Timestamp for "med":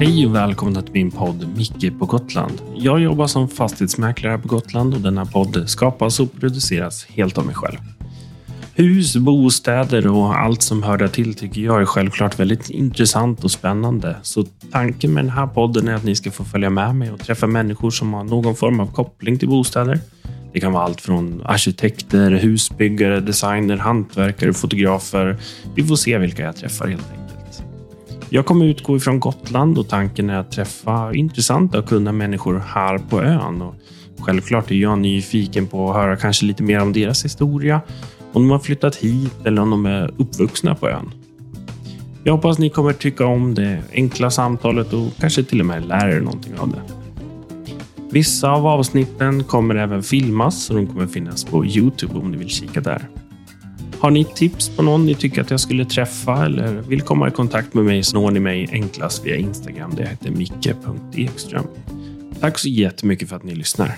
15.14-15.24, 16.70-16.94, 45.66-45.86, 57.74-57.84